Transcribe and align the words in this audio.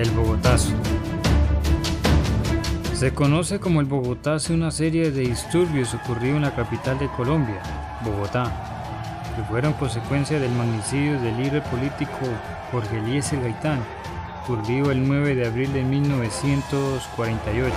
El 0.00 0.10
Bogotazo. 0.12 0.72
Se 2.94 3.12
conoce 3.12 3.60
como 3.60 3.80
el 3.82 3.86
Bogotazo 3.86 4.54
una 4.54 4.70
serie 4.70 5.10
de 5.10 5.20
disturbios 5.20 5.92
ocurridos 5.92 6.36
en 6.36 6.42
la 6.42 6.54
capital 6.54 6.98
de 6.98 7.06
Colombia, 7.08 7.60
Bogotá, 8.02 8.50
que 9.36 9.42
fueron 9.42 9.74
consecuencia 9.74 10.40
del 10.40 10.52
magnicidio 10.52 11.20
del 11.20 11.36
líder 11.36 11.62
político 11.64 12.16
Jorge 12.72 12.96
Eliezer 12.96 13.42
Gaitán, 13.42 13.84
ocurrido 14.42 14.90
el 14.90 15.06
9 15.06 15.34
de 15.34 15.46
abril 15.46 15.70
de 15.74 15.82
1948. 15.82 17.74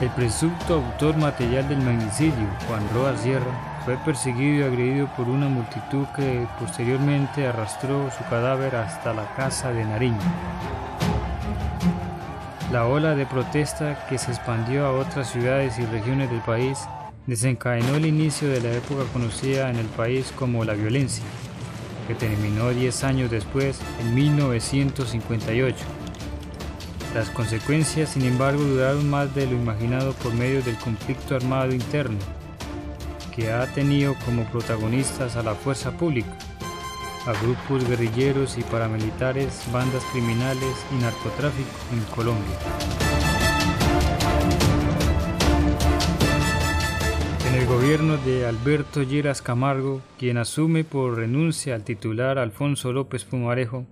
El 0.00 0.08
presunto 0.10 0.76
autor 0.76 1.18
material 1.18 1.68
del 1.68 1.82
magnicidio, 1.82 2.48
Juan 2.66 2.88
Roa 2.94 3.14
Sierra, 3.18 3.75
fue 3.86 3.96
perseguido 3.98 4.58
y 4.58 4.62
agredido 4.64 5.06
por 5.16 5.28
una 5.28 5.48
multitud 5.48 6.06
que 6.16 6.44
posteriormente 6.58 7.46
arrastró 7.46 8.10
su 8.10 8.24
cadáver 8.28 8.74
hasta 8.74 9.14
la 9.14 9.32
casa 9.36 9.70
de 9.70 9.84
Nariño. 9.84 10.18
La 12.72 12.88
ola 12.88 13.14
de 13.14 13.26
protesta 13.26 14.04
que 14.08 14.18
se 14.18 14.32
expandió 14.32 14.86
a 14.86 14.90
otras 14.90 15.30
ciudades 15.30 15.78
y 15.78 15.86
regiones 15.86 16.28
del 16.30 16.40
país 16.40 16.80
desencadenó 17.28 17.94
el 17.94 18.06
inicio 18.06 18.48
de 18.48 18.60
la 18.60 18.72
época 18.72 19.04
conocida 19.12 19.70
en 19.70 19.76
el 19.76 19.86
país 19.86 20.32
como 20.36 20.64
la 20.64 20.74
violencia, 20.74 21.22
que 22.08 22.16
terminó 22.16 22.70
10 22.70 23.04
años 23.04 23.30
después, 23.30 23.78
en 24.00 24.16
1958. 24.16 25.76
Las 27.14 27.30
consecuencias, 27.30 28.08
sin 28.08 28.24
embargo, 28.24 28.64
duraron 28.64 29.08
más 29.08 29.32
de 29.32 29.46
lo 29.46 29.52
imaginado 29.52 30.12
por 30.14 30.34
medio 30.34 30.60
del 30.64 30.76
conflicto 30.76 31.36
armado 31.36 31.72
interno, 31.72 32.18
que 33.36 33.52
ha 33.52 33.66
tenido 33.74 34.16
como 34.24 34.44
protagonistas 34.44 35.36
a 35.36 35.42
la 35.42 35.54
fuerza 35.54 35.90
pública, 35.92 36.34
a 37.26 37.32
grupos 37.42 37.86
guerrilleros 37.86 38.56
y 38.56 38.62
paramilitares, 38.62 39.62
bandas 39.70 40.02
criminales 40.12 40.74
y 40.90 41.02
narcotráfico 41.02 41.68
en 41.92 42.00
Colombia. 42.14 42.56
En 47.46 47.54
el 47.54 47.66
gobierno 47.66 48.16
de 48.16 48.46
Alberto 48.46 49.02
Lleras 49.02 49.42
Camargo, 49.42 50.00
quien 50.18 50.38
asume 50.38 50.84
por 50.84 51.16
renuncia 51.16 51.74
al 51.74 51.84
titular 51.84 52.38
Alfonso 52.38 52.92
López 52.92 53.26
Pumarejo, 53.26 53.86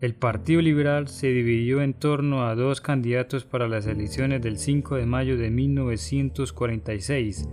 el 0.00 0.14
Partido 0.14 0.62
Liberal 0.62 1.08
se 1.08 1.28
dividió 1.28 1.80
en 1.80 1.94
torno 1.94 2.46
a 2.46 2.54
dos 2.56 2.80
candidatos 2.80 3.44
para 3.44 3.68
las 3.68 3.86
elecciones 3.86 4.42
del 4.42 4.58
5 4.58 4.96
de 4.96 5.06
mayo 5.06 5.36
de 5.36 5.50
1946, 5.50 7.48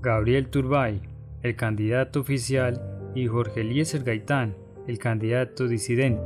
Gabriel 0.00 0.48
Turbay, 0.48 1.00
el 1.42 1.56
candidato 1.56 2.20
oficial, 2.20 2.80
y 3.14 3.26
Jorge 3.26 3.62
Eliezer 3.62 4.04
Gaitán, 4.04 4.54
el 4.86 4.98
candidato 4.98 5.66
disidente. 5.66 6.22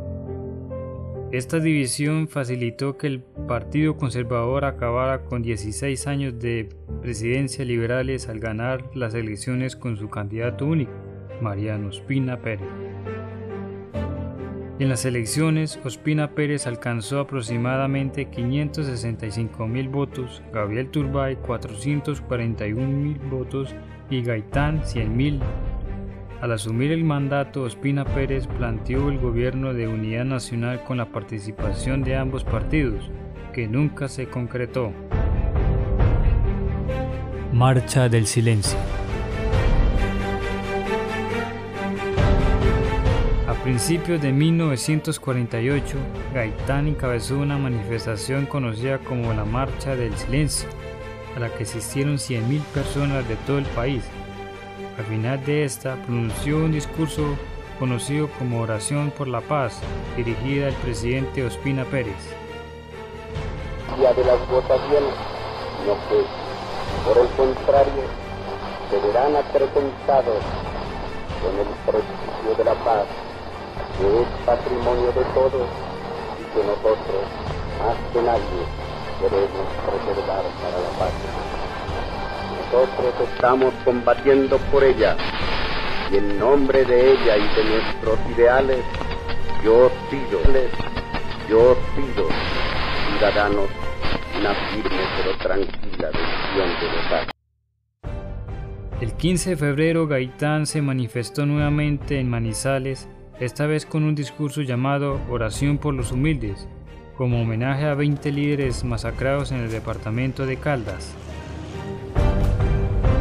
Esta 1.31 1.59
división 1.59 2.28
facilitó 2.28 2.98
que 2.98 3.06
el 3.06 3.20
Partido 3.48 3.97
Conservador 3.97 4.67
acabara 4.67 5.25
con 5.25 5.43
16 5.43 6.06
años 6.06 6.39
de 6.39 6.69
presidencia 7.00 7.65
liberales 7.65 8.28
al 8.28 8.39
ganar 8.39 8.91
las 8.95 9.15
elecciones 9.15 9.75
con 9.75 9.97
su 9.97 10.11
candidato 10.11 10.67
único, 10.67 10.93
Mariano 11.41 11.89
Espina 11.89 12.43
Pérez. 12.43 12.69
En 14.83 14.88
las 14.88 15.05
elecciones, 15.05 15.78
Ospina 15.84 16.33
Pérez 16.33 16.66
alcanzó 16.66 17.20
aproximadamente 17.20 18.25
565 18.25 19.69
mil 19.69 19.88
votos, 19.88 20.42
Gabriel 20.52 20.88
Turbay 20.88 21.36
441 21.36 22.88
mil 22.88 23.16
votos 23.30 23.77
y 24.10 24.25
Gaitán 24.25 24.84
100 24.84 25.16
mil. 25.16 25.41
Al 26.41 26.50
asumir 26.50 26.91
el 26.91 27.05
mandato, 27.05 27.62
Ospina 27.62 28.05
Pérez 28.05 28.48
planteó 28.48 29.08
el 29.10 29.20
gobierno 29.20 29.72
de 29.72 29.86
unidad 29.86 30.25
nacional 30.25 30.83
con 30.83 30.97
la 30.97 31.12
participación 31.12 32.03
de 32.03 32.16
ambos 32.16 32.42
partidos, 32.42 33.08
que 33.53 33.69
nunca 33.69 34.08
se 34.08 34.27
concretó. 34.27 34.92
Marcha 37.53 38.09
del 38.09 38.26
Silencio 38.26 38.81
principios 43.62 44.21
de 44.21 44.33
1948, 44.33 45.97
Gaitán 46.34 46.89
encabezó 46.89 47.39
una 47.39 47.56
manifestación 47.56 48.47
conocida 48.47 48.99
como 48.99 49.33
la 49.33 49.45
Marcha 49.45 49.95
del 49.95 50.17
Silencio, 50.17 50.69
a 51.37 51.41
la 51.41 51.49
que 51.49 51.62
asistieron 51.62 52.17
100.000 52.17 52.61
personas 52.75 53.28
de 53.28 53.37
todo 53.37 53.59
el 53.59 53.65
país. 53.67 54.03
Al 54.99 55.05
final 55.05 55.45
de 55.47 55.65
esta, 55.65 55.95
pronunció 55.95 56.56
un 56.56 56.73
discurso 56.73 57.37
conocido 57.78 58.28
como 58.37 58.61
Oración 58.61 59.12
por 59.17 59.28
la 59.28 59.41
Paz, 59.41 59.79
dirigida 60.17 60.67
al 60.67 60.75
presidente 60.75 61.44
Ospina 61.44 61.84
Pérez. 61.84 62.17
Día 63.97 64.12
de 64.12 64.25
las 64.25 64.49
votaciones, 64.49 65.15
no 65.87 65.94
que, 66.09 66.25
por 67.06 67.17
el 67.17 67.29
contrario, 67.37 68.03
se 68.91 69.06
verán 69.06 69.37
acrecentados 69.37 70.43
con 71.41 71.59
el 71.61 71.67
principio 71.87 72.56
de 72.59 72.65
la 72.65 72.75
paz 72.84 73.06
es 74.02 74.28
patrimonio 74.44 75.12
de 75.12 75.24
todos 75.34 75.68
y 76.40 76.44
que 76.54 76.66
nosotros, 76.66 77.22
más 77.78 77.96
que 78.12 78.22
nadie, 78.22 78.62
queremos 79.20 79.66
preservar 79.86 80.42
para 80.60 80.78
la 80.82 80.90
paz. 80.98 81.12
Nosotros 82.72 83.28
estamos 83.32 83.72
combatiendo 83.84 84.58
por 84.70 84.82
ella 84.82 85.16
y 86.10 86.16
en 86.16 86.38
nombre 86.38 86.84
de 86.84 87.12
ella 87.12 87.36
y 87.36 87.54
de 87.54 87.64
nuestros 87.64 88.18
ideales, 88.34 88.84
yo 89.64 89.90
pido, 90.10 90.40
yo 91.48 91.76
pido, 91.94 92.26
ciudadanos, 93.08 93.69
una 94.38 94.54
firme 94.54 95.02
pero 95.16 95.38
tranquila 95.38 96.08
decisión 96.08 96.69
de 96.80 96.86
votar. 97.02 97.32
El 99.00 99.12
15 99.14 99.50
de 99.50 99.56
febrero 99.56 100.06
Gaitán 100.06 100.66
se 100.66 100.82
manifestó 100.82 101.46
nuevamente 101.46 102.20
en 102.20 102.28
Manizales 102.28 103.08
esta 103.44 103.66
vez 103.66 103.86
con 103.86 104.04
un 104.04 104.14
discurso 104.14 104.62
llamado 104.62 105.20
Oración 105.28 105.78
por 105.78 105.94
los 105.94 106.12
Humildes, 106.12 106.69
como 107.16 107.42
homenaje 107.42 107.86
a 107.86 107.94
20 107.94 108.30
líderes 108.30 108.84
masacrados 108.84 109.50
en 109.50 109.58
el 109.58 109.70
departamento 109.70 110.47
de 110.47 110.58
Caldas. 110.58 111.12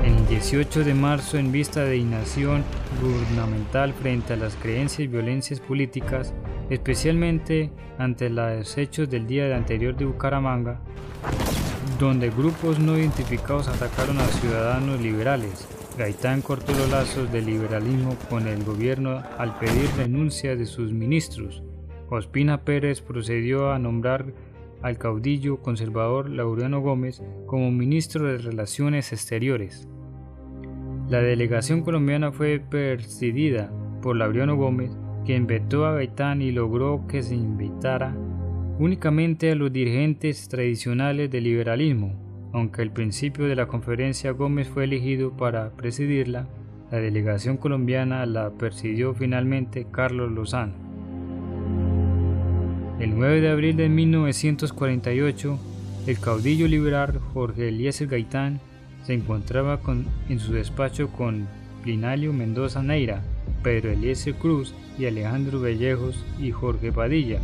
El 0.06 0.28
18 0.28 0.84
de 0.84 0.94
marzo, 0.94 1.40
en 1.40 1.52
vista 1.52 1.84
de 1.86 1.98
inacción 1.98 2.64
gubernamental 3.02 3.94
frente 3.94 4.34
a 4.34 4.38
las 4.38 4.56
creencias 4.58 5.00
y 5.00 5.08
violencias 5.08 5.60
políticas, 5.60 6.36
especialmente 6.70 7.72
ante 7.98 8.30
los 8.30 8.78
hechos 8.78 9.10
del 9.10 9.26
día 9.26 9.56
anterior 9.56 9.96
de 9.96 10.06
Bucaramanga, 10.06 10.80
donde 12.00 12.30
grupos 12.30 12.78
no 12.78 12.96
identificados 12.96 13.68
atacaron 13.68 14.20
a 14.20 14.26
ciudadanos 14.28 15.02
liberales, 15.02 15.68
Gaitán 15.98 16.42
cortó 16.42 16.72
los 16.72 16.90
lazos 16.90 17.32
del 17.32 17.46
liberalismo 17.46 18.16
con 18.30 18.48
el 18.48 18.64
gobierno 18.64 19.22
al 19.38 19.60
pedir 19.60 19.90
renuncia 19.98 20.56
de 20.56 20.66
sus 20.66 20.94
ministros. 20.94 21.64
Ospina 22.10 22.64
Pérez 22.64 23.02
procedió 23.02 23.72
a 23.72 23.80
nombrar 23.80 24.34
al 24.82 24.98
caudillo 24.98 25.62
conservador 25.62 26.30
Laureano 26.30 26.82
Gómez 26.82 27.22
como 27.46 27.72
ministro 27.72 28.26
de 28.26 28.38
Relaciones 28.38 29.12
Exteriores. 29.12 29.88
La 31.10 31.22
delegación 31.22 31.82
colombiana 31.82 32.32
fue 32.32 32.60
presidida 32.60 33.72
por 34.02 34.16
Laureano 34.16 34.56
Gómez, 34.56 34.92
quien 35.26 35.46
vetó 35.46 35.86
a 35.86 35.94
Gaitán 35.94 36.42
y 36.42 36.52
logró 36.52 37.06
que 37.08 37.22
se 37.22 37.36
invitara 37.36 38.16
únicamente 38.80 39.52
a 39.52 39.56
los 39.56 39.72
dirigentes 39.72 40.48
tradicionales 40.48 41.30
del 41.30 41.44
liberalismo, 41.44 42.31
aunque 42.54 42.82
al 42.82 42.92
principio 42.92 43.46
de 43.46 43.56
la 43.56 43.68
conferencia 43.68 44.32
Gómez 44.32 44.68
fue 44.68 44.84
elegido 44.84 45.32
para 45.32 45.70
presidirla, 45.72 46.48
la 46.92 47.00
delegación 47.00 47.58
colombiana 47.58 48.26
la 48.26 48.50
presidió 48.50 49.14
finalmente 49.14 49.88
Carlos 49.90 50.32
Lozano. 50.32 50.74
El 53.00 53.18
9 53.18 53.42
de 53.42 53.50
abril 53.50 53.78
de 53.78 53.90
1948, 53.90 55.58
el 56.08 56.20
caudillo 56.20 56.68
liberal 56.68 57.20
Jorge 57.34 57.70
Eliezer 57.70 58.08
Gaitán 58.08 58.60
se 59.06 59.14
encontraba 59.14 59.80
en 60.30 60.40
su 60.40 60.54
despacho 60.54 61.10
con 61.10 61.48
Plinalio 61.84 62.34
Mendoza 62.34 62.84
Neira, 62.84 63.24
Pedro 63.64 63.92
Eliezer 63.92 64.36
Cruz 64.36 64.76
y 65.00 65.06
Alejandro 65.06 65.62
Vallejos 65.62 66.24
y 66.40 66.52
Jorge 66.52 66.92
Padilla, 66.92 67.40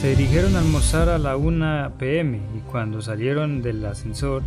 se 0.00 0.16
dirigieron 0.16 0.56
a 0.56 0.60
almorzar 0.60 1.10
a 1.10 1.18
la 1.18 1.36
1 1.36 1.92
pm 1.98 2.40
y 2.56 2.60
cuando 2.60 3.02
salieron 3.02 3.60
del 3.60 3.84
ascensor, 3.84 4.42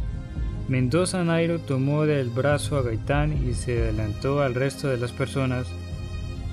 Mendoza 0.67 1.23
Nairo 1.23 1.59
tomó 1.59 2.07
del 2.07 2.31
brazo 2.31 2.75
a 2.75 2.81
Gaitán 2.81 3.47
y 3.47 3.53
se 3.53 3.83
adelantó 3.83 4.41
al 4.41 4.55
resto 4.55 4.87
de 4.87 4.97
las 4.97 5.11
personas. 5.11 5.67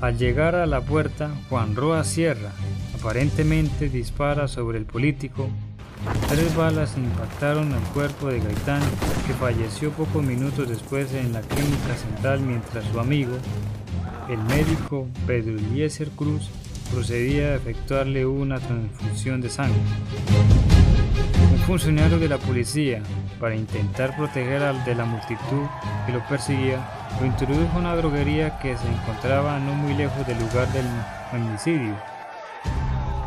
Al 0.02 0.18
llegar 0.18 0.54
a 0.54 0.66
la 0.66 0.82
puerta, 0.82 1.30
Juan 1.48 1.76
Roa 1.76 2.04
Sierra 2.04 2.52
aparentemente 2.94 3.88
dispara 3.88 4.48
sobre 4.48 4.76
el 4.76 4.84
político. 4.84 5.48
Tres 6.28 6.54
balas 6.54 6.98
impactaron 6.98 7.72
el 7.72 7.82
cuerpo 7.94 8.26
de 8.26 8.40
Gaitán, 8.40 8.82
que 9.26 9.32
falleció 9.32 9.92
pocos 9.92 10.22
minutos 10.22 10.68
después 10.68 11.14
en 11.14 11.32
la 11.32 11.40
clínica 11.40 11.96
central 11.96 12.40
mientras 12.40 12.84
su 12.84 13.00
amigo, 13.00 13.32
el 14.28 14.38
médico 14.40 15.08
Pedro 15.26 15.56
Eliezer 15.56 16.10
Cruz, 16.10 16.50
procedía 16.92 17.48
a 17.48 17.54
efectuarle 17.56 18.26
una 18.26 18.58
transfusión 18.58 19.40
de 19.40 19.50
sangre. 19.50 19.80
Un 21.52 21.58
funcionario 21.60 22.18
de 22.18 22.28
la 22.28 22.38
policía, 22.38 23.02
para 23.38 23.54
intentar 23.54 24.16
proteger 24.16 24.62
al 24.62 24.84
de 24.84 24.94
la 24.94 25.04
multitud 25.04 25.66
que 26.06 26.12
lo 26.12 26.26
perseguía, 26.28 26.86
lo 27.20 27.26
introdujo 27.26 27.76
a 27.76 27.78
una 27.78 27.96
droguería 27.96 28.58
que 28.58 28.76
se 28.76 28.86
encontraba 28.88 29.58
no 29.58 29.74
muy 29.74 29.94
lejos 29.94 30.26
del 30.26 30.38
lugar 30.38 30.72
del 30.72 30.86
homicidio. 31.32 31.96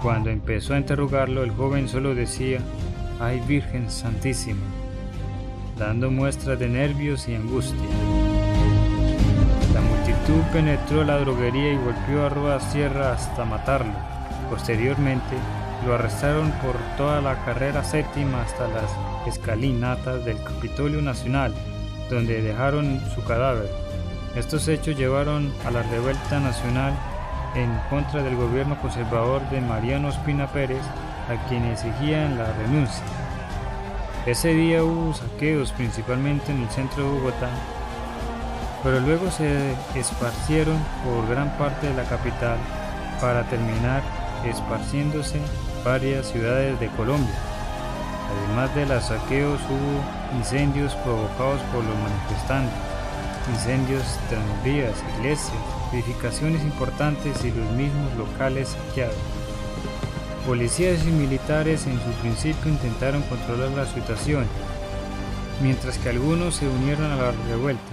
Cuando 0.01 0.29
empezó 0.29 0.73
a 0.73 0.79
interrogarlo, 0.79 1.43
el 1.43 1.51
joven 1.51 1.87
solo 1.87 2.13
decía, 2.13 2.59
¡ay 3.19 3.41
Virgen 3.47 3.89
Santísima! 3.89 4.61
dando 5.77 6.11
muestras 6.11 6.59
de 6.59 6.69
nervios 6.69 7.27
y 7.27 7.35
angustia. 7.35 8.32
La 9.73 9.81
multitud 9.81 10.41
penetró 10.51 11.03
la 11.03 11.17
droguería 11.17 11.73
y 11.73 11.77
golpeó 11.77 12.25
a 12.25 12.29
Rua 12.29 12.59
Sierra 12.59 13.13
hasta 13.13 13.43
matarlo. 13.43 13.93
Posteriormente, 14.49 15.35
lo 15.85 15.95
arrestaron 15.95 16.51
por 16.63 16.75
toda 16.95 17.21
la 17.21 17.43
carrera 17.43 17.83
séptima 17.83 18.43
hasta 18.43 18.67
las 18.67 18.91
escalinatas 19.27 20.23
del 20.25 20.41
Capitolio 20.43 21.01
Nacional, 21.01 21.53
donde 22.09 22.43
dejaron 22.43 23.01
su 23.15 23.23
cadáver. 23.23 23.67
Estos 24.35 24.67
hechos 24.67 24.95
llevaron 24.95 25.51
a 25.65 25.71
la 25.71 25.81
revuelta 25.81 26.39
nacional 26.39 26.93
en 27.55 27.71
contra 27.89 28.21
del 28.21 28.35
gobierno 28.35 28.79
conservador 28.79 29.41
de 29.49 29.59
Mariano 29.59 30.09
Espina 30.09 30.47
Pérez, 30.47 30.83
a 31.29 31.49
quien 31.49 31.65
exigían 31.65 32.37
la 32.37 32.51
renuncia. 32.53 33.03
Ese 34.27 34.53
día 34.53 34.83
hubo 34.83 35.13
saqueos 35.13 35.71
principalmente 35.71 36.51
en 36.51 36.61
el 36.61 36.69
centro 36.69 37.03
de 37.03 37.09
Bogotá, 37.09 37.49
pero 38.83 38.99
luego 38.99 39.31
se 39.31 39.73
esparcieron 39.95 40.77
por 41.05 41.27
gran 41.29 41.57
parte 41.57 41.87
de 41.87 41.93
la 41.93 42.03
capital 42.03 42.57
para 43.21 43.43
terminar 43.43 44.03
esparciéndose 44.45 45.39
varias 45.85 46.27
ciudades 46.27 46.77
de 46.79 46.87
Colombia. 46.89 47.35
Además 48.47 48.75
de 48.75 48.85
los 48.85 49.05
saqueos 49.05 49.61
hubo 49.69 50.37
incendios 50.37 50.93
provocados 50.95 51.61
por 51.73 51.83
los 51.83 51.95
manifestantes, 51.97 52.73
incendios 53.53 54.03
tranvías, 54.29 54.95
iglesias, 55.17 55.53
edificaciones 55.93 56.61
importantes 56.63 57.43
y 57.45 57.51
los 57.51 57.69
mismos 57.71 58.13
locales 58.17 58.69
saqueados. 58.69 59.15
Policías 60.45 61.05
y 61.05 61.11
militares 61.11 61.87
en 61.87 61.97
su 62.01 62.11
principio 62.21 62.69
intentaron 62.69 63.21
controlar 63.23 63.69
la 63.71 63.85
situación, 63.85 64.45
mientras 65.61 65.97
que 65.97 66.09
algunos 66.09 66.55
se 66.55 66.67
unieron 66.67 67.11
a 67.11 67.15
la 67.15 67.31
revuelta, 67.47 67.92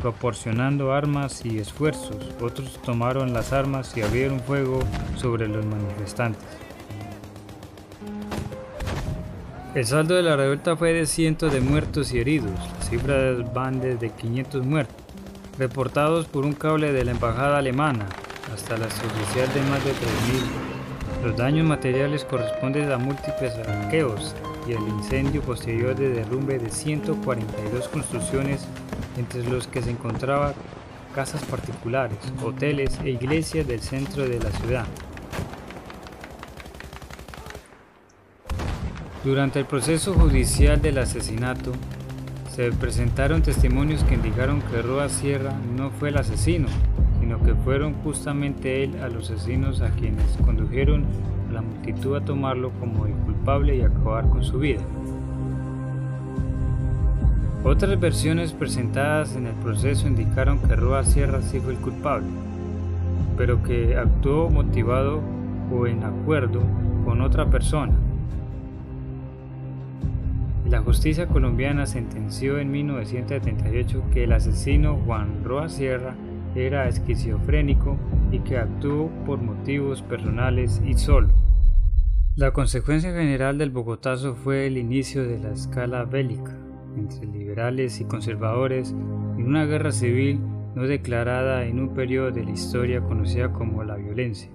proporcionando 0.00 0.92
armas 0.92 1.44
y 1.44 1.58
esfuerzos, 1.58 2.16
otros 2.40 2.80
tomaron 2.82 3.32
las 3.32 3.52
armas 3.52 3.96
y 3.96 4.02
abrieron 4.02 4.40
fuego 4.40 4.80
sobre 5.16 5.48
los 5.48 5.64
manifestantes. 5.64 6.48
El 9.74 9.86
saldo 9.86 10.16
de 10.16 10.22
la 10.22 10.36
revuelta 10.36 10.76
fue 10.76 10.92
de 10.92 11.06
cientos 11.06 11.52
de 11.52 11.60
muertos 11.60 12.12
y 12.12 12.18
heridos, 12.18 12.58
las 12.78 12.90
cifras 12.90 13.52
van 13.54 13.80
desde 13.80 14.10
500 14.10 14.66
muertos, 14.66 14.96
reportados 15.58 16.26
por 16.26 16.44
un 16.44 16.54
cable 16.54 16.92
de 16.92 17.04
la 17.04 17.12
embajada 17.12 17.58
alemana 17.58 18.06
hasta 18.52 18.76
la 18.76 18.86
oficial 18.86 19.52
de 19.54 19.62
más 19.70 19.84
de 19.84 19.92
3.000. 19.92 21.24
Los 21.24 21.36
daños 21.36 21.66
materiales 21.66 22.24
corresponden 22.24 22.90
a 22.90 22.98
múltiples 22.98 23.54
saqueos 23.54 24.34
y 24.66 24.72
el 24.72 24.82
incendio 24.88 25.42
posterior 25.42 25.94
de 25.94 26.10
derrumbe 26.10 26.58
de 26.58 26.70
142 26.70 27.88
construcciones, 27.88 28.66
entre 29.20 29.44
los 29.44 29.66
que 29.66 29.82
se 29.82 29.90
encontraban 29.90 30.54
casas 31.14 31.44
particulares, 31.44 32.18
hoteles 32.42 32.98
e 33.04 33.10
iglesias 33.10 33.66
del 33.66 33.80
centro 33.80 34.26
de 34.26 34.40
la 34.40 34.50
ciudad. 34.50 34.86
Durante 39.22 39.58
el 39.58 39.66
proceso 39.66 40.14
judicial 40.14 40.80
del 40.80 40.96
asesinato, 40.98 41.72
se 42.50 42.72
presentaron 42.72 43.42
testimonios 43.42 44.02
que 44.04 44.14
indicaron 44.14 44.62
que 44.62 44.80
Roa 44.80 45.08
Sierra 45.08 45.52
no 45.76 45.90
fue 45.90 46.08
el 46.08 46.16
asesino, 46.16 46.68
sino 47.20 47.42
que 47.42 47.54
fueron 47.54 47.94
justamente 48.02 48.82
él 48.82 48.98
a 49.02 49.08
los 49.08 49.30
asesinos 49.30 49.82
a 49.82 49.90
quienes 49.90 50.24
condujeron 50.44 51.04
a 51.50 51.52
la 51.52 51.62
multitud 51.62 52.16
a 52.16 52.24
tomarlo 52.24 52.70
como 52.80 53.06
el 53.06 53.12
culpable 53.12 53.76
y 53.76 53.82
acabar 53.82 54.26
con 54.28 54.42
su 54.42 54.58
vida. 54.58 54.80
Otras 57.62 58.00
versiones 58.00 58.52
presentadas 58.52 59.36
en 59.36 59.46
el 59.46 59.54
proceso 59.54 60.06
indicaron 60.06 60.58
que 60.60 60.76
Roa 60.76 61.04
Sierra 61.04 61.42
sí 61.42 61.60
fue 61.60 61.74
el 61.74 61.78
culpable, 61.78 62.26
pero 63.36 63.62
que 63.62 63.96
actuó 63.96 64.50
motivado 64.50 65.20
o 65.72 65.86
en 65.86 66.04
acuerdo 66.04 66.62
con 67.04 67.20
otra 67.20 67.50
persona 67.50 67.94
la 70.70 70.82
justicia 70.82 71.26
colombiana 71.26 71.84
sentenció 71.84 72.60
en 72.60 72.70
1978 72.70 74.04
que 74.12 74.22
el 74.22 74.32
asesino 74.32 75.00
Juan 75.04 75.42
Roa 75.42 75.68
Sierra 75.68 76.14
era 76.54 76.86
esquizofrénico 76.86 77.98
y 78.30 78.38
que 78.38 78.56
actuó 78.56 79.10
por 79.26 79.42
motivos 79.42 80.00
personales 80.02 80.80
y 80.86 80.94
solo. 80.94 81.30
La 82.36 82.52
consecuencia 82.52 83.12
general 83.12 83.58
del 83.58 83.70
Bogotazo 83.70 84.36
fue 84.36 84.68
el 84.68 84.78
inicio 84.78 85.24
de 85.26 85.40
la 85.40 85.50
escala 85.50 86.04
bélica 86.04 86.56
entre 86.96 87.26
y 87.60 88.04
conservadores 88.04 88.92
en 89.36 89.46
una 89.46 89.66
guerra 89.66 89.92
civil 89.92 90.40
no 90.74 90.84
declarada 90.84 91.66
en 91.66 91.78
un 91.78 91.90
periodo 91.90 92.30
de 92.30 92.42
la 92.42 92.52
historia 92.52 93.02
conocida 93.02 93.52
como 93.52 93.84
la 93.84 93.96
violencia. 93.96 94.50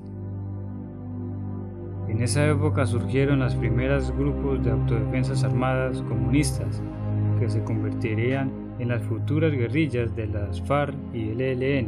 En 2.08 2.22
esa 2.22 2.48
época 2.48 2.88
surgieron 2.88 3.40
los 3.40 3.54
primeros 3.54 4.12
grupos 4.12 4.64
de 4.64 4.72
autodefensas 4.72 5.44
armadas 5.44 6.02
comunistas 6.02 6.82
que 7.40 7.48
se 7.48 7.64
convertirían 7.64 8.52
en 8.80 8.88
las 8.88 9.04
futuras 9.04 9.52
guerrillas 9.52 10.16
de 10.16 10.26
las 10.26 10.60
FARC 10.62 10.96
y 11.14 11.30
el 11.30 11.42
ELN. 11.42 11.88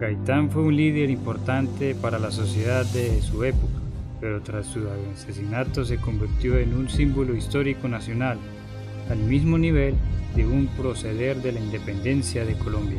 Gaitán 0.00 0.50
fue 0.50 0.62
un 0.62 0.74
líder 0.74 1.10
importante 1.10 1.94
para 1.94 2.18
la 2.18 2.30
sociedad 2.30 2.86
de 2.86 3.20
su 3.20 3.44
época, 3.44 3.74
pero 4.20 4.40
tras 4.40 4.66
su 4.66 4.80
asesinato 5.14 5.84
se 5.84 5.98
convirtió 5.98 6.58
en 6.58 6.74
un 6.74 6.88
símbolo 6.88 7.34
histórico 7.34 7.88
nacional, 7.88 8.38
al 9.10 9.18
mismo 9.18 9.58
nivel 9.58 9.94
de 10.34 10.46
un 10.46 10.66
proceder 10.68 11.36
de 11.42 11.52
la 11.52 11.60
independencia 11.60 12.44
de 12.44 12.54
Colombia. 12.54 12.98